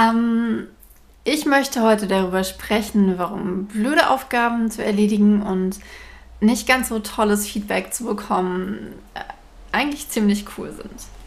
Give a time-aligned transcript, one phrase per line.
[0.00, 0.66] Ähm,
[1.24, 5.78] ich möchte heute darüber sprechen, warum blöde Aufgaben zu erledigen und
[6.40, 9.20] nicht ganz so tolles Feedback zu bekommen äh,
[9.72, 11.19] eigentlich ziemlich cool sind.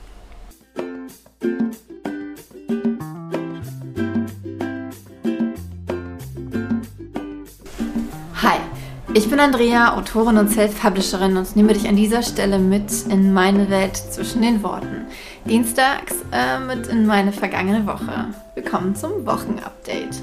[9.16, 13.70] Ich bin Andrea, Autorin und Self-Publisherin und nehme dich an dieser Stelle mit in meine
[13.70, 15.06] Welt zwischen den Worten.
[15.46, 18.30] Dienstags äh, mit in meine vergangene Woche.
[18.56, 20.22] Willkommen zum Wochenupdate.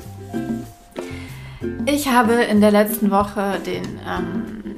[1.86, 4.76] Ich habe in der letzten Woche den, ähm,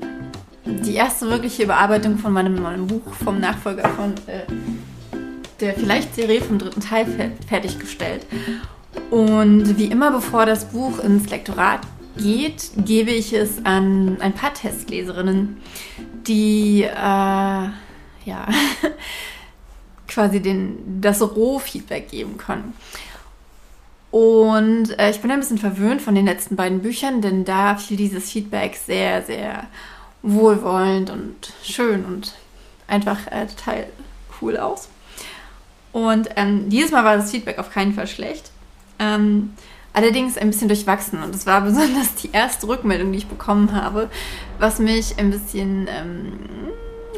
[0.67, 4.43] die erste wirkliche Überarbeitung von meinem neuen Buch vom Nachfolger von äh,
[5.61, 7.07] der vielleicht Serie vom dritten Teil
[7.49, 8.27] fertiggestellt.
[9.11, 11.81] Und wie immer, bevor das Buch ins Lektorat
[12.17, 15.61] geht, gebe ich es an ein paar Testleserinnen,
[16.27, 17.73] die äh, ja
[20.09, 22.75] quasi den, das Rohfeedback geben können.
[24.11, 27.97] Und äh, ich bin ein bisschen verwöhnt von den letzten beiden Büchern, denn da fiel
[27.97, 29.67] dieses Feedback sehr, sehr
[30.23, 32.35] wohlwollend und schön und
[32.87, 33.87] einfach äh, total
[34.41, 34.89] cool aus.
[35.93, 38.51] Und ähm, dieses Mal war das Feedback auf keinen Fall schlecht.
[38.99, 39.55] Ähm,
[39.93, 41.23] allerdings ein bisschen durchwachsen.
[41.23, 44.11] Und es war besonders die erste Rückmeldung, die ich bekommen habe,
[44.59, 46.33] was mich ein bisschen ähm,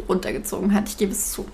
[0.08, 0.89] runtergezogen hat.
[0.89, 1.47] Ich gebe es zu.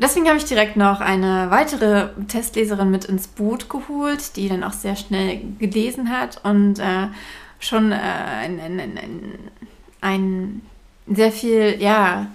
[0.00, 4.72] Deswegen habe ich direkt noch eine weitere Testleserin mit ins Boot geholt, die dann auch
[4.72, 7.08] sehr schnell gelesen hat und äh,
[7.60, 9.38] schon äh, ein, ein, ein,
[10.00, 10.62] ein,
[11.06, 12.32] sehr viel, ja,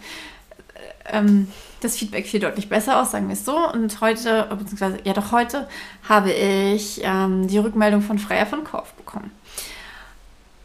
[1.10, 1.48] äh, ähm,
[1.82, 3.56] das Feedback fiel deutlich besser aus, sagen wir es so.
[3.72, 5.68] Und heute, beziehungsweise ja doch heute,
[6.08, 9.32] habe ich ähm, die Rückmeldung von Freya von Korf bekommen.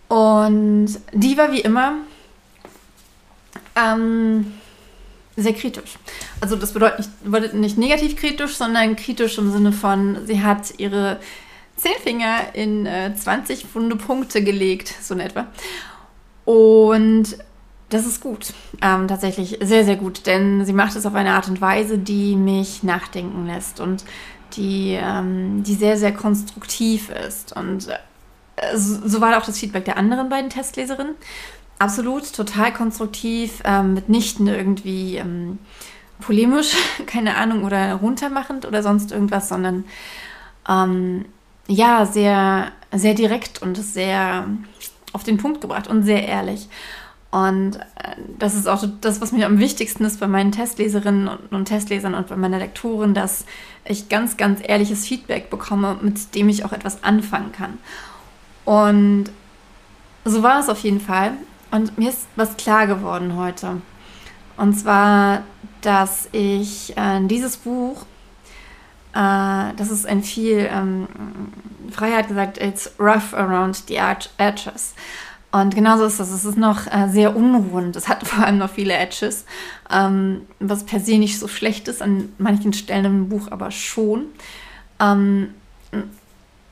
[0.09, 1.95] Und die war wie immer
[3.77, 4.53] ähm,
[5.37, 5.99] sehr kritisch.
[6.41, 10.79] Also das bedeutet nicht, bedeutet nicht negativ kritisch, sondern kritisch im Sinne von, sie hat
[10.79, 11.19] ihre
[11.77, 15.47] zehn Finger in äh, 20 wunde Punkte gelegt, so in etwa.
[16.45, 17.37] Und
[17.93, 18.55] das ist gut.
[18.81, 22.37] Ähm, tatsächlich sehr, sehr gut, denn sie macht es auf eine Art und Weise, die
[22.37, 24.05] mich nachdenken lässt und
[24.57, 27.55] die, ähm, die sehr, sehr konstruktiv ist.
[27.55, 31.15] Und äh, so, so war auch das Feedback der anderen beiden Testleserinnen.
[31.79, 35.59] Absolut, total konstruktiv, ähm, mitnichten irgendwie ähm,
[36.21, 36.77] polemisch,
[37.07, 39.85] keine Ahnung, oder runtermachend oder sonst irgendwas, sondern
[40.69, 41.27] ähm,
[41.69, 44.47] ja, sehr, sehr direkt und sehr
[45.13, 46.69] auf den Punkt gebracht und sehr ehrlich.
[47.33, 51.65] Und äh, das ist auch das, was mir am wichtigsten ist bei meinen Testleserinnen und,
[51.65, 53.47] Testlesern und bei meiner Lektorin, dass
[53.87, 57.79] ich ganz, ganz ehrliches Feedback bekomme, mit dem ich auch etwas anfangen kann.
[58.67, 59.31] Und
[60.27, 61.33] so war es auf jeden Fall.
[61.71, 63.81] Und mir ist was klar geworden heute.
[64.59, 65.43] Und zwar,
[65.81, 68.03] dass ich äh, dieses Buch,
[69.15, 71.09] äh, das ist ein viel, ähm,
[71.91, 73.97] Freiheit gesagt, it's rough around the
[74.37, 74.95] edges.
[75.53, 76.31] Und genauso ist das.
[76.31, 77.95] Es ist noch äh, sehr unruhend.
[77.95, 79.45] Es hat vor allem noch viele Edges,
[79.91, 84.27] ähm, was per se nicht so schlecht ist, an manchen Stellen im Buch aber schon.
[84.99, 85.51] Ähm,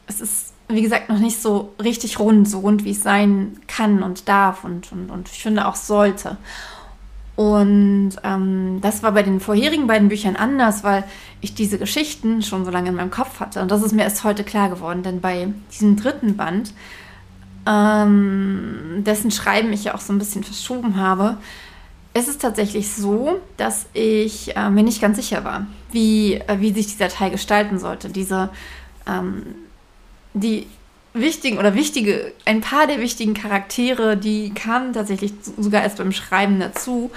[0.06, 4.02] es ist, wie gesagt, noch nicht so richtig rund, so rund, wie es sein kann
[4.02, 6.38] und darf und, und, und ich finde auch sollte.
[7.36, 11.04] Und ähm, das war bei den vorherigen beiden Büchern anders, weil
[11.40, 13.60] ich diese Geschichten schon so lange in meinem Kopf hatte.
[13.60, 16.72] Und das ist mir erst heute klar geworden, denn bei diesem dritten Band
[17.70, 21.36] ähm, dessen Schreiben ich ja auch so ein bisschen verschoben habe,
[22.12, 26.72] ist es tatsächlich so, dass ich äh, mir nicht ganz sicher war, wie, äh, wie
[26.72, 28.08] sich dieser Teil gestalten sollte.
[28.08, 28.50] Diese,
[29.06, 29.44] ähm,
[30.34, 30.66] die
[31.12, 36.58] wichtigen oder wichtige, ein paar der wichtigen Charaktere, die kamen tatsächlich sogar erst beim Schreiben
[36.58, 37.10] dazu.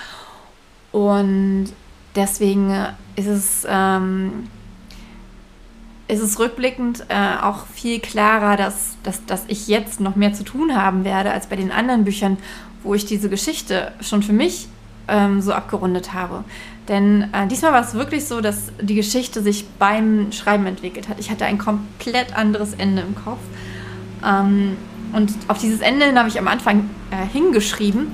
[0.92, 1.70] Und
[2.16, 4.48] deswegen ist es ähm,
[6.14, 10.44] ist es rückblickend äh, auch viel klarer, dass, dass, dass ich jetzt noch mehr zu
[10.44, 12.38] tun haben werde als bei den anderen Büchern,
[12.84, 14.68] wo ich diese Geschichte schon für mich
[15.08, 16.44] ähm, so abgerundet habe.
[16.88, 21.20] Denn äh, diesmal war es wirklich so, dass die Geschichte sich beim Schreiben entwickelt hat.
[21.20, 23.40] Ich hatte ein komplett anderes Ende im Kopf.
[24.26, 24.78] Ähm,
[25.14, 28.08] und auf dieses Ende habe ich am Anfang äh, hingeschrieben.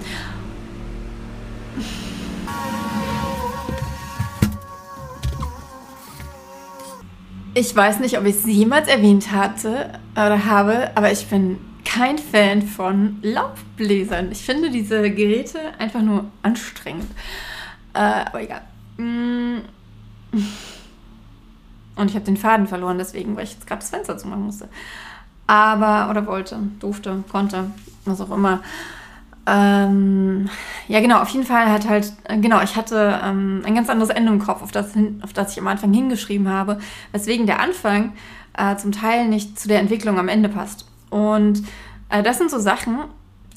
[7.59, 12.17] Ich weiß nicht, ob ich es jemals erwähnt hatte oder habe, aber ich bin kein
[12.17, 14.31] Fan von Laubbläsern.
[14.31, 17.11] Ich finde diese Geräte einfach nur anstrengend.
[17.93, 18.61] Äh, aber egal.
[18.95, 19.57] Mm.
[21.97, 24.69] Und ich habe den Faden verloren, deswegen, weil ich jetzt gerade das Fenster zumachen musste.
[25.45, 27.71] Aber, oder wollte, durfte, konnte,
[28.05, 28.63] was auch immer.
[29.49, 30.49] Ähm,
[30.87, 34.31] ja, genau, auf jeden Fall hat halt, genau, ich hatte ähm, ein ganz anderes Ende
[34.31, 34.91] im Kopf, auf das,
[35.21, 36.79] auf das ich am Anfang hingeschrieben habe,
[37.11, 38.13] weswegen der Anfang
[38.57, 40.85] äh, zum Teil nicht zu der Entwicklung am Ende passt.
[41.09, 41.63] Und
[42.09, 42.99] äh, das sind so Sachen,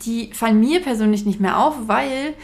[0.05, 2.35] die fallen mir persönlich nicht mehr auf, weil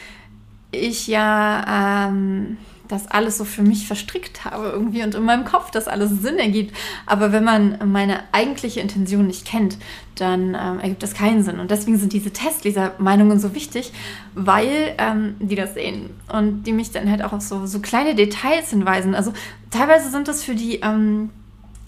[0.71, 5.70] ich ja ähm, das alles so für mich verstrickt habe irgendwie und in meinem Kopf
[5.70, 6.76] das alles Sinn ergibt.
[7.06, 9.76] Aber wenn man meine eigentliche Intention nicht kennt,
[10.17, 11.61] dann ähm, ergibt das keinen Sinn.
[11.61, 13.93] Und deswegen sind diese Testleser-Meinungen so wichtig,
[14.35, 18.14] weil ähm, die das sehen und die mich dann halt auch auf so, so kleine
[18.14, 19.14] Details hinweisen.
[19.14, 19.32] Also
[19.70, 21.31] teilweise sind das für die, ähm,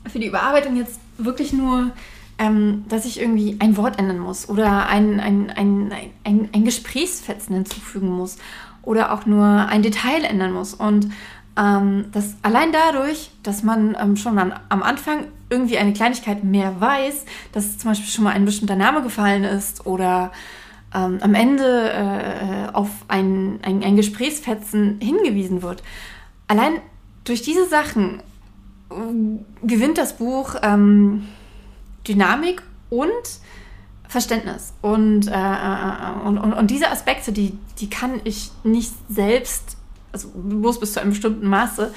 [0.07, 1.91] für die Überarbeitung jetzt wirklich nur
[2.41, 5.93] ähm, dass ich irgendwie ein Wort ändern muss oder ein, ein, ein,
[6.25, 8.39] ein, ein Gesprächsfetzen hinzufügen muss
[8.83, 10.75] oder auch nur ein Detail ändern muss.
[10.75, 11.11] Und
[11.59, 16.81] ähm, das allein dadurch, dass man ähm, schon an, am Anfang irgendwie eine Kleinigkeit mehr
[16.81, 20.33] weiß, dass zum Beispiel schon mal ein bestimmter Name gefallen ist oder
[20.95, 25.83] ähm, am Ende äh, auf ein, ein, ein Gesprächsfetzen hingewiesen wird.
[26.47, 26.81] Allein
[27.25, 28.21] durch diese Sachen
[28.91, 31.27] äh, gewinnt das Buch ähm,
[32.07, 33.11] Dynamik und
[34.11, 34.75] Verständnis.
[34.83, 39.77] Und, äh, äh, und, und, und, diese Aspekte, die, die kann ich nicht selbst,
[40.11, 41.95] also bloß bis zu einem bestimmten Maße,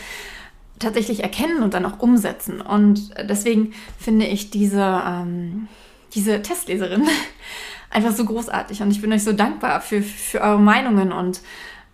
[0.77, 2.61] tatsächlich erkennen und dann auch umsetzen.
[2.61, 5.67] Und deswegen finde ich diese, ähm,
[6.13, 7.07] diese Testleserin
[7.89, 8.83] einfach so großartig.
[8.83, 11.11] Und ich bin euch so dankbar für, für eure Meinungen.
[11.11, 11.41] Und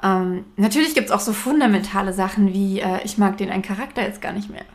[0.03, 4.01] ähm, natürlich gibt es auch so fundamentale Sachen wie, äh, ich mag den einen Charakter
[4.01, 4.65] jetzt gar nicht mehr.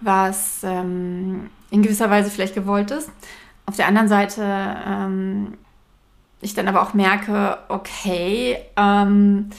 [0.00, 3.10] Was ähm, in gewisser Weise vielleicht gewollt ist.
[3.66, 4.42] Auf der anderen Seite
[4.86, 5.54] ähm,
[6.40, 9.50] ich dann aber auch merke, okay, ähm,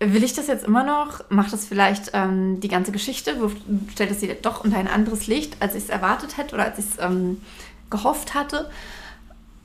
[0.00, 1.30] will ich das jetzt immer noch?
[1.30, 3.36] Macht das vielleicht ähm, die ganze Geschichte?
[3.92, 6.78] Stellt es sie doch unter ein anderes Licht, als ich es erwartet hätte oder als
[6.78, 7.40] ich es ähm,
[7.90, 8.70] gehofft hatte?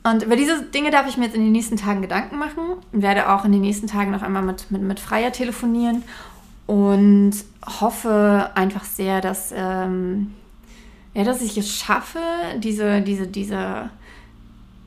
[0.04, 2.62] Und über diese Dinge darf ich mir jetzt in den nächsten Tagen Gedanken machen.
[2.92, 6.04] Werde auch in den nächsten Tagen noch einmal mit, mit, mit Freier telefonieren
[6.66, 7.34] und
[7.82, 10.34] hoffe einfach sehr, dass ähm,
[11.18, 12.20] ja, dass ich es schaffe,
[12.58, 13.90] diese, diese, diese,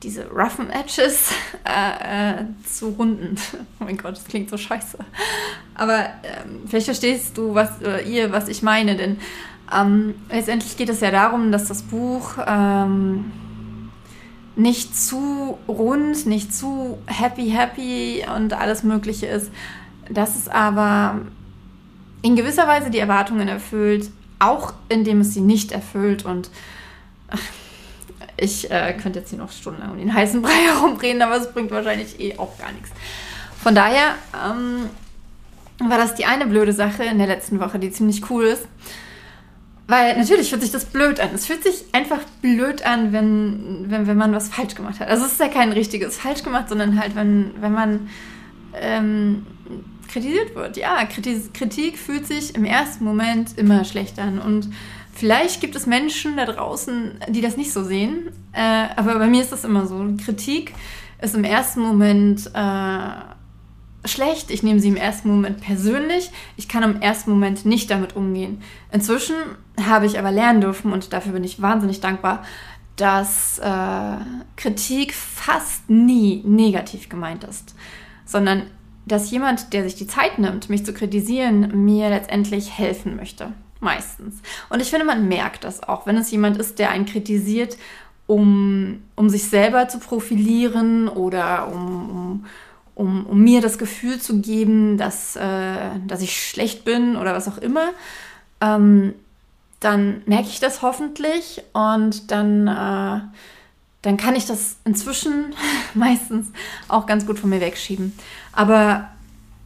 [0.01, 1.29] diese roughen Edges
[1.65, 3.35] äh, äh, zu runden.
[3.79, 4.97] Oh mein Gott, das klingt so scheiße.
[5.75, 9.17] Aber ähm, vielleicht verstehst du, was äh, ihr, was ich meine, denn
[9.75, 13.31] ähm, letztendlich geht es ja darum, dass das Buch ähm,
[14.55, 19.51] nicht zu rund, nicht zu happy, happy und alles Mögliche ist.
[20.09, 21.19] Dass es aber
[22.21, 24.11] in gewisser Weise die Erwartungen erfüllt,
[24.41, 26.25] auch indem es sie nicht erfüllt.
[26.25, 26.49] Und
[28.37, 31.71] ich äh, könnte jetzt hier noch stundenlang um den heißen Brei herumreden, aber es bringt
[31.71, 32.89] wahrscheinlich eh auch gar nichts.
[33.61, 34.89] Von daher ähm,
[35.89, 38.67] war das die eine blöde Sache in der letzten Woche, die ziemlich cool ist.
[39.87, 41.31] Weil natürlich fühlt sich das blöd an.
[41.33, 45.09] Es fühlt sich einfach blöd an, wenn, wenn, wenn man was falsch gemacht hat.
[45.09, 48.09] Also es ist ja kein richtiges falsch gemacht, sondern halt, wenn, wenn man
[48.73, 49.45] ähm,
[50.11, 50.77] kritisiert wird.
[50.77, 54.39] Ja, Kritik fühlt sich im ersten Moment immer schlecht an.
[54.39, 54.69] Und
[55.13, 58.29] vielleicht gibt es Menschen da draußen, die das nicht so sehen.
[58.53, 60.05] Äh, aber bei mir ist das immer so.
[60.23, 60.73] Kritik
[61.21, 64.51] ist im ersten Moment äh, schlecht.
[64.51, 66.31] Ich nehme sie im ersten Moment persönlich.
[66.57, 68.61] Ich kann im ersten Moment nicht damit umgehen.
[68.91, 69.35] Inzwischen
[69.81, 72.43] habe ich aber lernen dürfen und dafür bin ich wahnsinnig dankbar,
[72.95, 74.17] dass äh,
[74.57, 77.75] Kritik fast nie negativ gemeint ist,
[78.25, 78.63] sondern
[79.05, 83.53] dass jemand, der sich die Zeit nimmt, mich zu kritisieren, mir letztendlich helfen möchte.
[83.79, 84.41] Meistens.
[84.69, 87.77] Und ich finde, man merkt das auch, wenn es jemand ist, der einen kritisiert,
[88.27, 92.45] um, um sich selber zu profilieren oder um, um,
[92.93, 97.47] um, um mir das Gefühl zu geben, dass, äh, dass ich schlecht bin oder was
[97.47, 97.89] auch immer.
[98.61, 99.15] Ähm,
[99.79, 103.21] dann merke ich das hoffentlich und dann äh,
[104.01, 105.53] dann kann ich das inzwischen
[105.93, 106.47] meistens
[106.87, 108.13] auch ganz gut von mir wegschieben.
[108.51, 109.09] Aber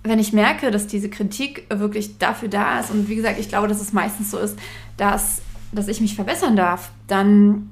[0.04, 3.68] wenn ich merke, dass diese Kritik wirklich dafür da ist, und wie gesagt, ich glaube,
[3.68, 4.58] dass es meistens so ist,
[4.98, 7.72] dass, dass ich mich verbessern darf, dann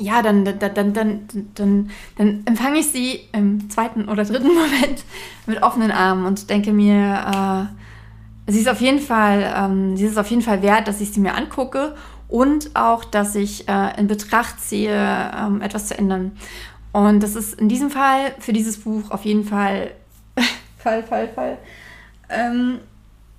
[0.00, 5.04] ja, dann, dann, dann, dann, dann, dann empfange ich sie im zweiten oder dritten Moment
[5.46, 7.68] mit offenen Armen und denke mir,
[8.46, 11.10] äh, sie ist auf jeden Fall, ähm, sie ist auf jeden Fall wert, dass ich
[11.10, 11.96] sie mir angucke
[12.28, 16.36] und auch, dass ich äh, in Betracht ziehe, ähm, etwas zu ändern.
[16.92, 19.92] Und das ist in diesem Fall für dieses Buch auf jeden Fall
[20.78, 21.58] Fall, Fall, Fall.
[22.28, 22.80] Ähm,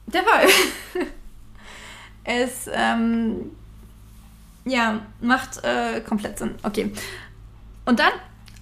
[0.07, 0.47] der Fall.
[2.23, 3.51] es ähm,
[4.65, 6.55] ja, macht äh, komplett Sinn.
[6.63, 6.91] Okay.
[7.85, 8.11] Und dann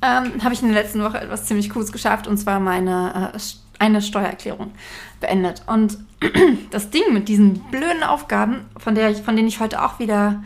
[0.01, 3.39] ähm, habe ich in der letzten Woche etwas ziemlich Cooles geschafft und zwar meine äh,
[3.79, 4.71] eine Steuererklärung
[5.19, 5.63] beendet.
[5.67, 5.97] Und
[6.71, 10.43] das Ding mit diesen blöden Aufgaben, von, der ich, von denen ich heute auch wieder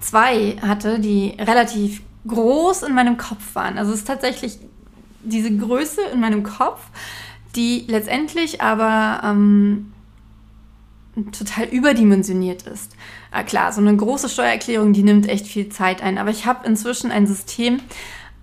[0.00, 3.78] zwei hatte, die relativ groß in meinem Kopf waren.
[3.78, 4.58] Also es ist tatsächlich
[5.22, 6.80] diese Größe in meinem Kopf,
[7.56, 9.92] die letztendlich aber ähm,
[11.32, 12.96] total überdimensioniert ist.
[13.32, 16.18] Äh, klar, so eine große Steuererklärung, die nimmt echt viel Zeit ein.
[16.18, 17.80] Aber ich habe inzwischen ein System,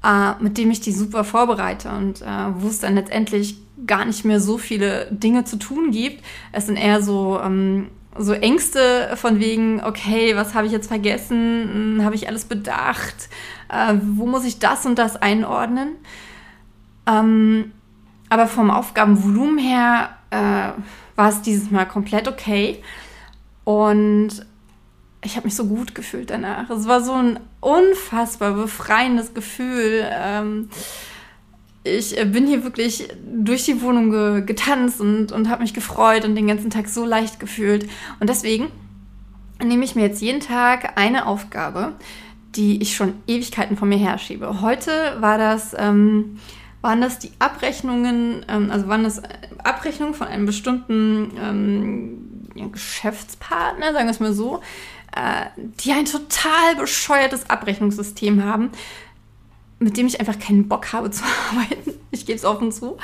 [0.04, 4.26] äh, mit dem ich die super vorbereite und äh, wo es dann letztendlich gar nicht
[4.26, 6.24] mehr so viele Dinge zu tun gibt.
[6.52, 11.98] Es sind eher so, ähm, so Ängste von wegen, okay, was habe ich jetzt vergessen?
[11.98, 13.30] Hm, habe ich alles bedacht?
[13.70, 15.96] Äh, wo muss ich das und das einordnen?
[17.08, 17.72] Ähm,
[18.30, 20.82] aber vom Aufgabenvolumen her äh,
[21.16, 22.82] war es dieses Mal komplett okay.
[23.64, 24.46] Und
[25.24, 26.70] ich habe mich so gut gefühlt danach.
[26.70, 30.06] Es war so ein unfassbar befreiendes Gefühl.
[30.10, 30.70] Ähm,
[31.84, 36.26] ich äh, bin hier wirklich durch die Wohnung ge getanzt und, und habe mich gefreut
[36.26, 37.90] und den ganzen Tag so leicht gefühlt.
[38.20, 38.68] Und deswegen
[39.64, 41.94] nehme ich mir jetzt jeden Tag eine Aufgabe,
[42.56, 44.62] die ich schon Ewigkeiten von mir herschiebe.
[44.62, 46.40] Heute war das, ähm,
[46.82, 49.22] waren das die Abrechnungen, ähm, also waren das
[49.64, 54.62] Abrechnungen von einem bestimmten ähm, Geschäftspartner, sagen wir es mal so,
[55.16, 55.46] äh,
[55.84, 58.72] die ein total bescheuertes Abrechnungssystem haben,
[59.82, 61.94] mit dem ich einfach keinen Bock habe zu arbeiten.
[62.12, 62.98] Ich gebe es offen zu.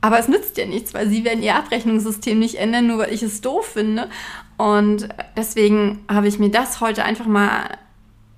[0.00, 3.22] Aber es nützt ja nichts, weil sie werden ihr Abrechnungssystem nicht ändern, nur weil ich
[3.22, 4.08] es doof finde.
[4.56, 7.76] Und deswegen habe ich mir das heute einfach mal,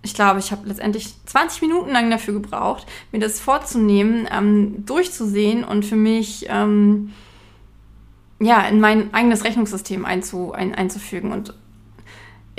[0.03, 5.63] ich glaube, ich habe letztendlich 20 Minuten lang dafür gebraucht, mir das vorzunehmen, ähm, durchzusehen
[5.63, 7.13] und für mich ähm,
[8.41, 11.31] ja, in mein eigenes Rechnungssystem einzu, ein, einzufügen.
[11.31, 11.55] Und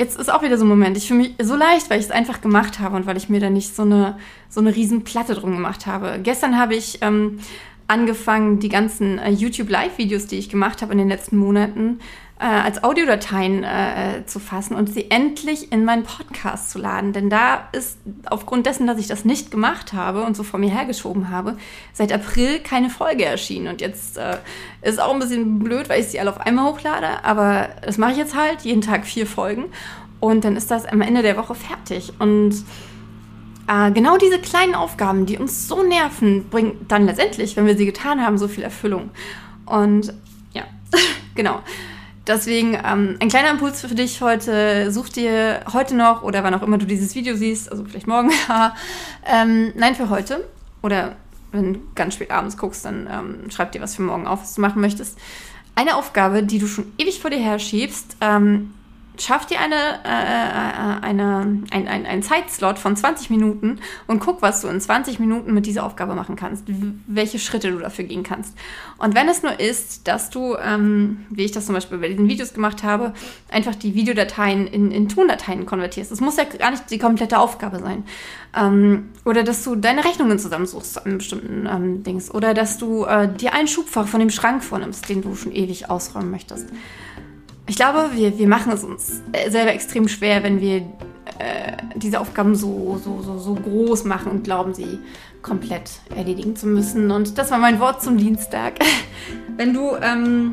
[0.02, 0.98] jetzt ist auch wieder so ein Moment.
[0.98, 3.40] Ich fühle mich so leicht, weil ich es einfach gemacht habe und weil ich mir
[3.40, 4.18] da nicht so eine,
[4.50, 6.20] so eine riesen Platte drum gemacht habe.
[6.24, 7.40] Gestern habe ich ähm,
[7.92, 12.00] angefangen, die ganzen äh, YouTube-Live-Videos, die ich gemacht habe in den letzten Monaten,
[12.40, 17.12] äh, als Audiodateien äh, äh, zu fassen und sie endlich in meinen Podcast zu laden.
[17.12, 20.72] Denn da ist aufgrund dessen, dass ich das nicht gemacht habe und so vor mir
[20.72, 21.58] hergeschoben habe,
[21.92, 23.68] seit April keine Folge erschienen.
[23.68, 24.38] Und jetzt äh,
[24.82, 27.24] ist auch ein bisschen blöd, weil ich sie alle auf einmal hochlade.
[27.24, 29.66] Aber das mache ich jetzt halt, jeden Tag vier Folgen.
[30.22, 32.14] Und dann ist das am Ende der Woche fertig.
[32.20, 32.64] Und
[33.72, 37.86] äh, genau diese kleinen Aufgaben, die uns so nerven, bringen dann letztendlich, wenn wir sie
[37.86, 39.12] getan haben, so viel Erfüllung.
[39.66, 40.14] Und
[40.54, 40.64] ja,
[41.36, 41.62] genau.
[42.28, 44.92] Deswegen ähm, ein kleiner Impuls für dich heute.
[44.92, 48.32] Such dir heute noch oder wann auch immer du dieses Video siehst, also vielleicht morgen,
[49.26, 50.48] ähm, nein, für heute.
[50.84, 51.16] Oder
[51.52, 54.54] wenn du ganz spät abends guckst, dann ähm, schreib dir was für morgen auf, was
[54.54, 55.18] du machen möchtest.
[55.76, 58.74] Eine Aufgabe, die du schon ewig vor dir her schiebst, ähm,
[59.22, 64.42] schaff dir eine, äh, äh, eine, ein, ein, ein Zeitslot von 20 Minuten und guck,
[64.42, 66.66] was du in 20 Minuten mit dieser Aufgabe machen kannst,
[67.08, 68.58] welche Schritte du dafür gehen kannst.
[68.98, 72.28] Und wenn es nur ist, dass du, ähm, wie ich das zum Beispiel bei diesen
[72.28, 73.14] Videos gemacht habe,
[73.50, 76.12] einfach die Videodateien in, in Tondateien konvertierst.
[76.12, 78.04] Das muss ja gar nicht die komplette Aufgabe sein.
[78.56, 82.34] Ähm, oder dass du deine Rechnungen zusammensuchst an bestimmten ähm, Dings.
[82.34, 85.90] Oder dass du äh, dir ein Schubfach von dem Schrank vornimmst, den du schon ewig
[85.90, 86.68] ausräumen möchtest.
[87.72, 90.80] Ich glaube, wir, wir machen es uns äh, selber extrem schwer, wenn wir
[91.40, 95.00] äh, diese Aufgaben so, so, so, so groß machen und glauben, sie
[95.42, 97.12] komplett erledigen zu müssen.
[97.12, 98.74] Und das war mein Wort zum Dienstag.
[99.56, 100.52] wenn du, ähm,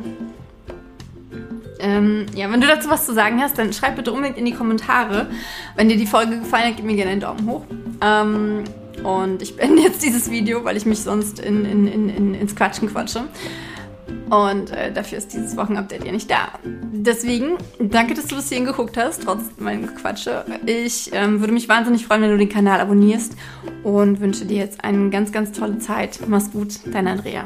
[1.80, 4.54] ähm, ja, wenn du dazu was zu sagen hast, dann schreib bitte unbedingt in die
[4.54, 5.26] Kommentare.
[5.74, 7.64] Wenn dir die Folge gefallen hat, gib mir gerne einen Daumen hoch.
[8.00, 8.62] Ähm,
[9.02, 12.54] und ich beende jetzt dieses Video, weil ich mich sonst in, in, in, in, ins
[12.54, 13.24] Quatschen quatsche.
[14.30, 16.58] Und äh, dafür ist dieses Wochenupdate ja nicht da.
[16.64, 20.44] Deswegen, danke, dass du bis hierhin geguckt hast, trotz meinem Quatsche.
[20.66, 23.34] Ich ähm, würde mich wahnsinnig freuen, wenn du den Kanal abonnierst
[23.84, 26.20] und wünsche dir jetzt eine ganz, ganz tolle Zeit.
[26.26, 27.44] Mach's gut, dein Andrea.